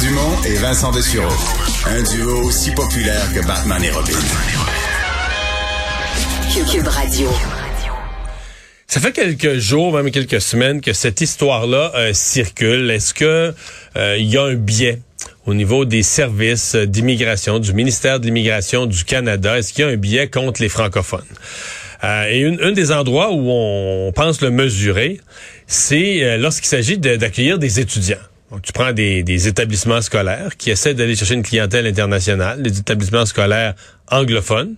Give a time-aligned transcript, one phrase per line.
[0.00, 1.28] Dumont et Vincent Dessureau.
[1.86, 4.12] Un duo aussi populaire que Batman et Robin.
[6.72, 7.28] Cube Radio.
[8.86, 12.90] Ça fait quelques jours, même quelques semaines, que cette histoire-là euh, circule.
[12.90, 13.52] Est-ce que
[13.96, 15.00] euh, il y a un biais
[15.44, 19.58] au niveau des services d'immigration, du ministère de l'immigration du Canada?
[19.58, 21.24] Est-ce qu'il y a un biais contre les francophones?
[22.04, 25.20] Euh, et un des endroits où on pense le mesurer,
[25.66, 28.16] c'est lorsqu'il s'agit d'accueillir des étudiants.
[28.50, 32.78] Donc, tu prends des, des, établissements scolaires qui essaient d'aller chercher une clientèle internationale, des
[32.78, 33.74] établissements scolaires
[34.10, 34.74] anglophones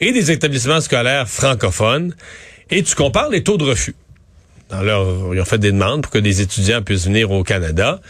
[0.00, 2.14] et des établissements scolaires francophones,
[2.70, 3.94] et tu compares les taux de refus.
[4.72, 8.00] Alors, ils ont fait des demandes pour que des étudiants puissent venir au Canada.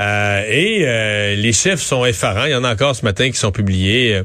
[0.00, 2.46] Euh, et euh, les chiffres sont effarants.
[2.46, 4.22] Il y en a encore ce matin qui sont publiés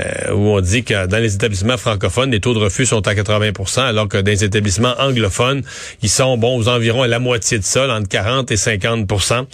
[0.00, 3.14] euh, où on dit que dans les établissements francophones, les taux de refus sont à
[3.14, 5.62] 80% alors que dans les établissements anglophones,
[6.02, 9.46] ils sont bon aux environs à la moitié de ça, entre 40 et 50%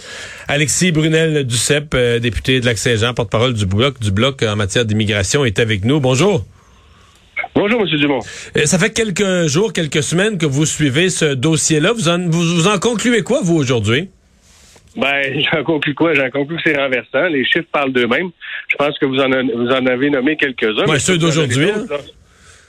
[0.48, 5.58] Alexis Brunel Duceppe, député de Lac-Saint-Jean, porte-parole du Bloc, du Bloc en matière d'immigration, est
[5.58, 6.00] avec nous.
[6.00, 6.44] Bonjour.
[7.54, 7.86] Bonjour, M.
[7.98, 8.20] Dumont.
[8.20, 11.92] Ça fait quelques jours, quelques semaines que vous suivez ce dossier-là.
[11.92, 14.10] Vous en, vous, en concluez quoi, vous, aujourd'hui?
[14.96, 16.14] Ben, j'en conclus quoi?
[16.14, 17.26] J'en conclus que c'est renversant.
[17.28, 18.30] Les chiffres parlent d'eux-mêmes.
[18.68, 20.84] Je pense que vous en, vous en avez nommé quelques-uns.
[20.86, 21.68] Oui, ceux d'aujourd'hui.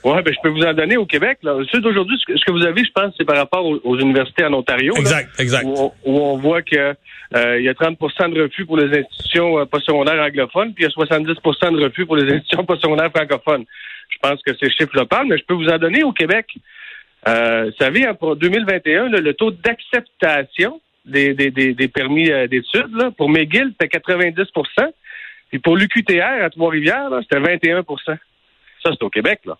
[0.04, 1.38] Oui, ben, je peux vous en donner au Québec.
[1.42, 1.56] Là.
[1.72, 4.94] Ceux d'aujourd'hui, ce que vous avez, je pense, c'est par rapport aux, universités en Ontario.
[4.96, 5.66] Exact, exact.
[5.66, 6.94] Où on, voit que
[7.34, 10.88] euh, il y a 30% de refus pour les institutions euh, postsecondaires anglophones, puis il
[10.88, 13.64] y a 70% de refus pour les institutions postsecondaires francophones.
[14.08, 16.46] Je pense que ces chiffres-là parlent, mais je peux vous en donner au Québec.
[17.26, 23.98] Euh, vous savez, en 2021, le taux d'acceptation des, permis euh, d'études pour McGill, c'était
[23.98, 24.44] 90%
[25.50, 28.16] Puis pour l'UQTR à Trois-Rivières, c'était 21% Ça,
[28.82, 29.40] c'est au Québec.
[29.44, 29.58] là.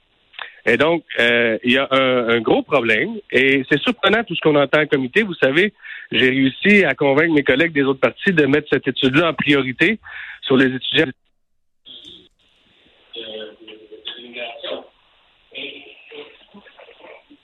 [0.66, 3.16] Et donc, euh, il y a un, gros problème.
[3.32, 5.22] Et c'est surprenant tout ce qu'on entend en comité.
[5.22, 5.72] Vous savez,
[6.12, 9.98] j'ai réussi à convaincre mes collègues des autres partis de mettre cette étude-là en priorité
[10.42, 11.06] sur les étudiants.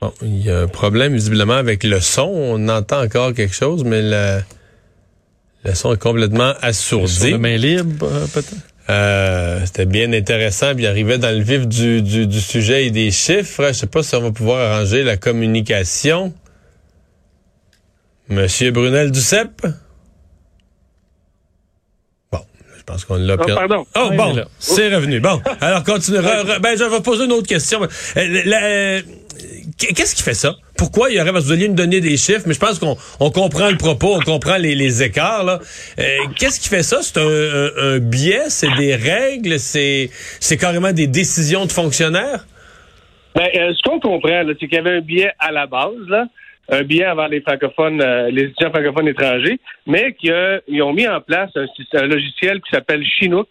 [0.05, 2.25] Bon, il y a un problème visiblement avec le son.
[2.25, 4.43] On entend encore quelque chose, mais le,
[5.65, 7.39] le son est complètement assourdi.
[7.39, 8.53] Main libre, euh, peut-être?
[8.91, 12.91] Euh, c'était bien intéressant, puis il arrivait dans le vif du, du, du, sujet et
[12.91, 13.69] des chiffres.
[13.69, 16.35] Je sais pas si on va pouvoir arranger la communication.
[18.29, 19.67] Monsieur Brunel Duceppe?
[22.87, 23.37] Je pense qu'on l'a.
[23.41, 23.87] Oh, pardon.
[23.97, 25.19] Oh, bon, c'est revenu.
[25.19, 26.19] Bon, alors continue.
[26.19, 27.83] ben, je vais poser une autre question.
[27.83, 29.01] Euh, euh,
[29.93, 30.55] qu'est-ce qui fait ça?
[30.77, 32.97] Pourquoi il y aurait, vous nous donner des chiffres, mais je pense qu'on
[33.31, 35.45] comprend le propos, on comprend les, écarts.
[35.45, 35.61] Là.
[35.99, 36.03] Euh,
[36.39, 37.03] qu'est-ce qui fait ça?
[37.03, 40.11] C'est un, biais, c'est des règles, c'est
[40.59, 42.47] carrément des décisions de fonctionnaires?
[43.35, 46.27] Ben, ce qu'on comprend, c'est qu'il y avait un biais à la base, là
[46.69, 50.31] un billet avant les francophones, euh, les étudiants francophones étrangers, mais qui
[50.69, 53.49] ils ont mis en place un, logiciel qui s'appelle Chinook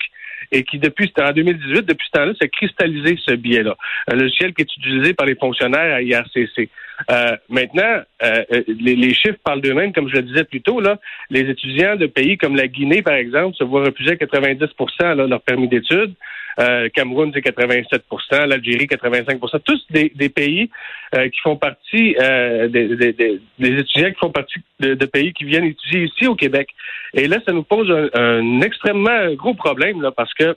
[0.52, 3.76] et qui, depuis en 2018, depuis ce temps-là, s'est cristallisé ce billet-là.
[4.08, 6.70] Un logiciel qui est utilisé par les fonctionnaires à IRCC.
[7.12, 10.80] Euh, maintenant, euh, les, chiffres parlent d'eux-mêmes, comme je le disais plus tôt.
[10.80, 11.00] Là,
[11.30, 15.42] les étudiants de pays comme la Guinée, par exemple, se voient refuser 90% là, leur
[15.42, 16.14] permis d'études.
[16.60, 18.04] Euh, Cameroun, c'est 87
[18.48, 20.70] l'Algérie, 85% Tous des, des pays
[21.16, 25.46] euh, qui font partie, euh, des, des, des, étudiants qui font partie de, pays qui
[25.46, 26.70] viennent étudier ici au Québec.
[27.14, 30.56] Et là, ça nous pose un, extrêmement gros problème, là, parce que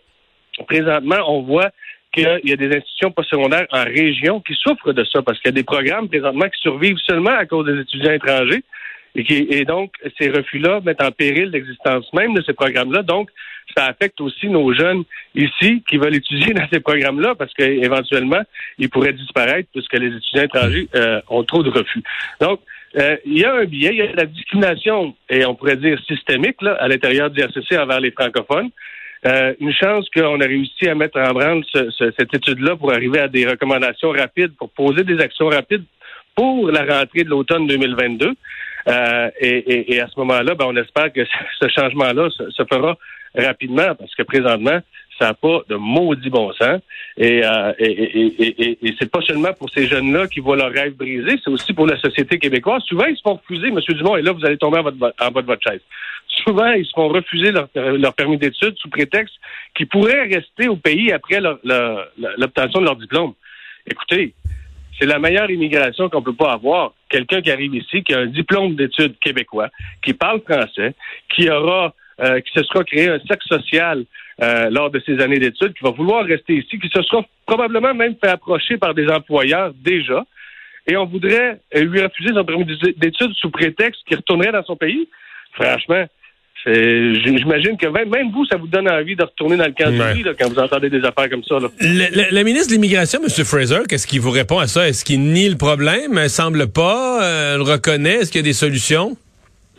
[0.67, 1.71] présentement, on voit
[2.13, 5.55] qu'il y a des institutions postsecondaires en région qui souffrent de ça, parce qu'il y
[5.55, 8.63] a des programmes présentement qui survivent seulement à cause des étudiants étrangers.
[9.16, 13.03] Et, donc, ces refus-là mettent en péril l'existence même de ces programmes-là.
[13.03, 13.31] Donc,
[13.77, 15.04] ça affecte aussi nos jeunes
[15.34, 18.43] ici qui veulent étudier dans ces programmes-là parce qu'éventuellement,
[18.78, 22.03] ils pourraient disparaître puisque les étudiants étrangers euh, ont trop de refus.
[22.41, 22.60] Donc,
[22.99, 25.98] euh, il y a un biais, il y a la discrimination, et on pourrait dire
[26.06, 28.71] systémique, là, à l'intérieur du RCC envers les francophones.
[29.27, 33.28] Euh, une chance qu'on a réussi à mettre en branle cette étude-là pour arriver à
[33.28, 35.84] des recommandations rapides, pour poser des actions rapides
[36.37, 38.34] pour la rentrée de l'automne 2022.
[38.88, 41.24] Euh, et, à ce moment-là, ben, on espère que
[41.60, 42.97] ce changement-là se, fera
[43.34, 44.78] rapidement parce que présentement,
[45.18, 46.80] ça n'a pas de maudit bon sens.
[47.16, 51.38] Et, euh, et, et, c'est pas seulement pour ces jeunes-là qui voient leur rêve brisé,
[51.42, 52.83] c'est aussi pour la société québécoise.
[52.83, 53.80] Souvent, ils se font refuser, M.
[53.88, 55.80] Dumont, et là, vous allez tomber en, votre, en bas de votre chaise.
[56.44, 59.34] Souvent, ils se font refuser leur, leur permis d'études sous prétexte
[59.74, 63.32] qu'ils pourraient rester au pays après l'obtention de leur diplôme.
[63.89, 64.34] Écoutez,
[64.98, 66.93] c'est la meilleure immigration qu'on peut pas avoir.
[67.09, 69.69] Quelqu'un qui arrive ici, qui a un diplôme d'études québécois,
[70.03, 70.95] qui parle français,
[71.34, 74.04] qui aura, euh, qui se sera créé un sexe social
[74.43, 77.95] euh, lors de ses années d'études, qui va vouloir rester ici, qui se sera probablement
[77.95, 80.25] même fait approcher par des employeurs déjà,
[80.89, 82.65] et on voudrait lui refuser son permis
[82.97, 85.09] d'études sous prétexte qu'il retournerait dans son pays.
[85.53, 86.04] Franchement,
[86.64, 90.22] J'imagine que même, vous, ça vous donne envie de retourner dans le camp Ouais.
[90.22, 91.58] là, quand vous entendez des affaires comme ça.
[91.60, 91.68] Là.
[91.80, 93.44] Le, le- le ministre de l'Immigration, M.
[93.44, 94.88] Fraser, qu'est-ce qu'il vous répond à ça?
[94.88, 96.18] Est-ce qu'il nie le problème?
[96.22, 97.22] Il semble pas.
[97.24, 98.16] euh, le reconnaît?
[98.16, 99.16] Est-ce qu'il y a des solutions?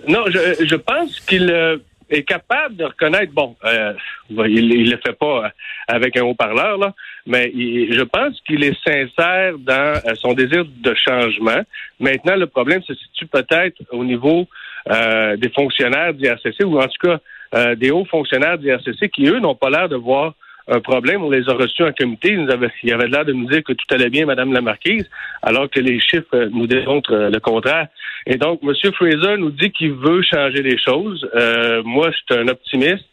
[0.07, 1.77] Non, je, je pense qu'il euh,
[2.09, 3.94] est capable de reconnaître, bon, euh,
[4.29, 5.50] il il le fait pas euh,
[5.89, 6.94] avec un haut-parleur, là,
[7.25, 11.62] mais il- je pense qu'il est sincère dans son désir de changement.
[12.00, 14.47] Maintenant, le problème se situe peut-être au niveau
[14.89, 17.19] euh, des fonctionnaires du RCC, ou en tout cas
[17.56, 20.34] euh, des hauts fonctionnaires du RCC qui, eux, n'ont pas l'air de voir
[20.68, 21.24] un problème.
[21.24, 22.31] On les a reçus en comité.
[22.34, 24.62] Ils nous avaient, il avait l'air de nous dire que tout allait bien, Madame la
[24.62, 25.06] Marquise,
[25.42, 27.88] alors que les chiffres euh, nous démontrent euh, le contraire.
[28.25, 28.74] Et donc, M.
[28.94, 31.28] Fraser nous dit qu'il veut changer les choses.
[31.36, 33.06] Euh, moi, je suis un optimiste,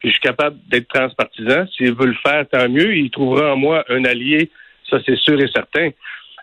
[0.00, 1.66] puis je suis capable d'être transpartisan.
[1.76, 2.96] S'il veut le faire, tant mieux.
[2.96, 4.50] Il trouvera en moi un allié,
[4.88, 5.90] ça c'est sûr et certain.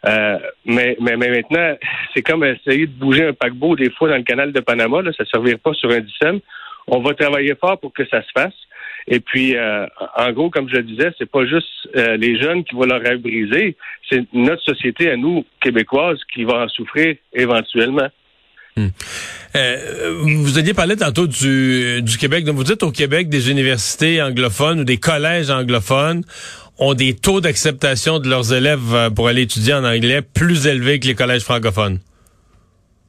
[0.05, 1.75] Euh, mais, mais, mais maintenant,
[2.13, 5.01] c'est comme essayer de bouger un paquebot des fois dans le canal de Panama.
[5.01, 6.39] Là, ça ne servira pas sur un dixaine.
[6.87, 8.53] On va travailler fort pour que ça se fasse.
[9.07, 9.85] Et puis, euh,
[10.17, 13.01] en gros, comme je le disais, c'est pas juste euh, les jeunes qui vont leur
[13.01, 13.75] rêve brisé,
[14.09, 18.07] c'est notre société à nous, québécoises, qui va en souffrir éventuellement.
[19.55, 22.45] Euh, vous aviez parlé tantôt du, du Québec.
[22.45, 26.23] Donc, vous dites au Québec, des universités anglophones ou des collèges anglophones
[26.79, 30.99] ont des taux d'acceptation de leurs élèves euh, pour aller étudier en anglais plus élevés
[30.99, 31.99] que les collèges francophones.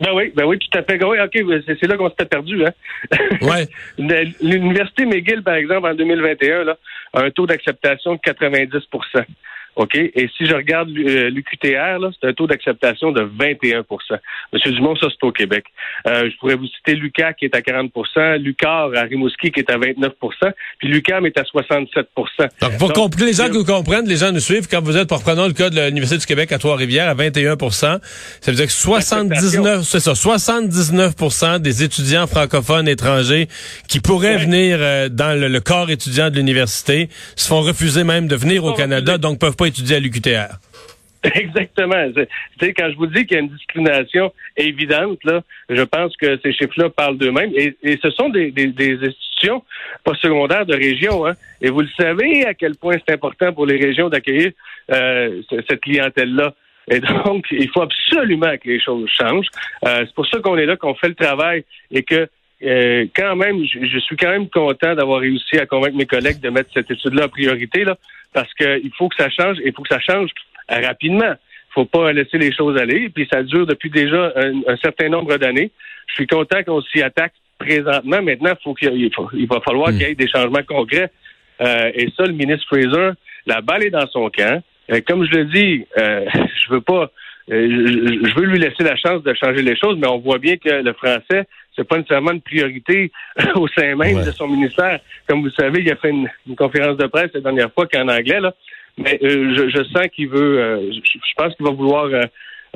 [0.01, 1.03] Ben oui, ben oui, tout à fait.
[1.05, 2.73] Oui, OK, c'est c'est là qu'on s'était perdu, hein?
[3.43, 3.69] Ouais.
[4.41, 6.79] L'Université McGill, par exemple, en 2021, là,
[7.13, 8.79] a un taux d'acceptation de 90
[9.77, 9.95] OK?
[9.95, 13.83] Et si je regarde l'UQTR, là, c'est un taux d'acceptation de 21%
[14.53, 15.65] Monsieur Dumont, ça, c'est au Québec.
[16.07, 19.71] Euh, je pourrais vous citer Lucas qui est à 40% Lucar à Rimouski qui est
[19.71, 20.11] à 29%
[20.79, 22.05] puis Lucam est à 67%
[22.61, 25.09] Donc, pour Donc, que les gens nous comprennent, les gens nous suivent, quand vous êtes,
[25.09, 28.01] pour prenons le cas de l'Université du Québec à Trois-Rivières à 21% ça
[28.47, 33.49] veut dire que 79, c'est ça, 79% des étudiants francophones étrangers
[33.89, 34.37] qui pourraient Ouais.
[34.45, 38.65] venir euh, dans le, le corps étudiant de l'université se font refuser même de venir
[38.65, 39.19] au Canada, refusés.
[39.19, 40.59] donc peuvent pas étudier à l'UQTR.
[41.35, 42.11] Exactement.
[42.59, 46.39] Tu quand je vous dis qu'il y a une discrimination évidente, là, je pense que
[46.43, 47.53] ces chiffres-là parlent d'eux-mêmes.
[47.55, 49.63] Et, ce sont des, des, des institutions
[50.03, 51.27] postsecondaires de région.
[51.27, 51.35] Hein.
[51.61, 54.53] Et vous le savez à quel point c'est important pour les régions d'accueillir
[54.93, 56.55] euh, cette clientèle-là.
[56.91, 59.47] Et donc, il faut absolument que les choses changent.
[59.87, 62.29] Euh, c'est pour ça qu'on est là, qu'on fait le travail et que
[62.65, 66.41] euh, quand même, je, je suis quand même content d'avoir réussi à convaincre mes collègues
[66.41, 67.97] de mettre cette étude-là en priorité, là,
[68.33, 70.31] parce qu'il faut que ça change et il faut que ça change
[70.69, 71.33] rapidement.
[71.71, 73.09] Il faut pas laisser les choses aller.
[73.09, 75.71] Puis ça dure depuis déjà un, un certain nombre d'années.
[76.09, 78.23] Je suis content qu'on s'y attaque présentement.
[78.23, 79.93] Maintenant, faut ait- il, faut- il va falloir Mm.
[79.99, 81.11] qu'il y ait des changements concrets.
[81.61, 83.11] Euh, et ça, le ministre Fraser,
[83.47, 84.63] la balle est dans son camp.
[84.91, 87.11] Euh, comme je le dis, euh, je veux pas,
[87.51, 90.39] euh, je, je veux lui laisser la chance de changer les choses, mais on voit
[90.39, 93.11] bien que le français, c'est pas nécessairement une priorité
[93.55, 94.25] au sein même Ouais.
[94.27, 95.01] de son ministère.
[95.29, 98.09] Comme vous savez, il a fait une, une conférence de presse la dernière fois qu'en
[98.09, 98.53] anglais, là.
[98.99, 102.23] Mais euh, je, je sens qu'il veut, euh, je, je pense qu'il va vouloir euh,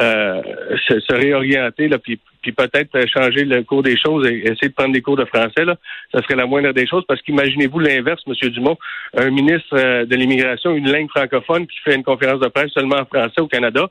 [0.01, 0.43] euh,
[0.89, 4.69] se, se réorienter, là, puis, puis peut-être euh, changer le cours des choses et essayer
[4.69, 5.65] de prendre des cours de français.
[5.65, 5.77] Là.
[6.13, 8.49] Ça serait la moindre des choses, parce qu'imaginez-vous l'inverse, M.
[8.51, 8.77] Dumont,
[9.17, 12.97] un ministre euh, de l'immigration, une langue francophone qui fait une conférence de presse seulement
[12.97, 13.89] en français au Canada.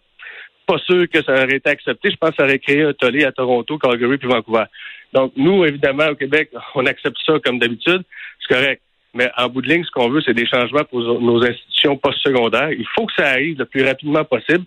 [0.66, 2.12] Pas sûr que ça aurait été accepté.
[2.12, 4.66] Je pense que ça aurait créé un tollé à Toronto, Calgary puis Vancouver.
[5.14, 8.04] Donc, nous, évidemment, au Québec, on accepte ça comme d'habitude.
[8.40, 8.82] C'est correct.
[9.14, 12.72] Mais en bout de ligne, ce qu'on veut, c'est des changements pour nos institutions postsecondaires.
[12.72, 14.66] Il faut que ça arrive le plus rapidement possible.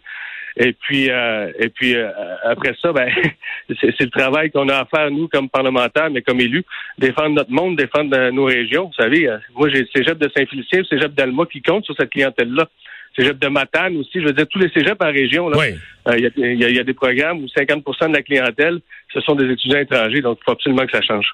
[0.58, 2.08] Et puis, euh, et puis euh,
[2.44, 3.12] après ça, ben,
[3.80, 6.64] c'est le travail qu'on a à faire, nous, comme parlementaires, mais comme élus,
[6.96, 8.86] défendre notre monde, défendre nos régions.
[8.86, 11.94] Vous savez, euh, moi, j'ai le cégep de Saint-Félicien, le cégep d'Alma qui compte sur
[11.96, 12.68] cette clientèle-là.
[13.16, 15.66] Cégep de Matane aussi, je veux dire, tous les cégeps en région, là, Oui.
[16.08, 18.78] euh, il y, y a- il y a des programmes où 50% de la clientèle,
[19.12, 21.26] ce sont des étudiants étrangers, donc il faut absolument que ça change.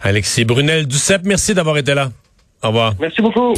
[0.00, 2.08] Alexis Brunel Duceppe, merci d'avoir été là.
[2.62, 2.94] Au revoir.
[2.98, 3.54] Merci beaucoup.